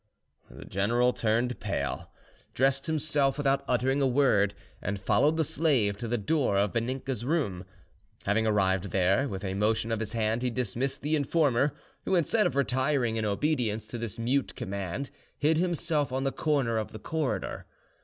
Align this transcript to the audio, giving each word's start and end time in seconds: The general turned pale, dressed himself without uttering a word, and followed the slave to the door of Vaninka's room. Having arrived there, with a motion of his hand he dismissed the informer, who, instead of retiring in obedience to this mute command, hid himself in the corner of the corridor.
The 0.49 0.65
general 0.65 1.13
turned 1.13 1.59
pale, 1.59 2.09
dressed 2.55 2.87
himself 2.87 3.37
without 3.37 3.63
uttering 3.67 4.01
a 4.01 4.07
word, 4.07 4.55
and 4.81 4.99
followed 4.99 5.37
the 5.37 5.43
slave 5.43 5.95
to 5.99 6.07
the 6.07 6.17
door 6.17 6.57
of 6.57 6.73
Vaninka's 6.73 7.23
room. 7.23 7.65
Having 8.23 8.47
arrived 8.47 8.85
there, 8.85 9.27
with 9.27 9.43
a 9.45 9.53
motion 9.53 9.91
of 9.91 9.99
his 9.99 10.13
hand 10.13 10.41
he 10.41 10.49
dismissed 10.49 11.03
the 11.03 11.15
informer, 11.15 11.73
who, 12.05 12.15
instead 12.15 12.47
of 12.47 12.55
retiring 12.55 13.15
in 13.17 13.25
obedience 13.25 13.85
to 13.89 13.99
this 13.99 14.17
mute 14.17 14.55
command, 14.55 15.11
hid 15.37 15.59
himself 15.59 16.11
in 16.11 16.23
the 16.23 16.31
corner 16.31 16.79
of 16.79 16.93
the 16.93 16.97
corridor. 16.99 17.67